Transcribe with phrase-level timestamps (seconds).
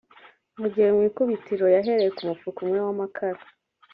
[0.59, 3.41] mu gihe mu ikubitiro yahereye ku mufuka umwe w’amakara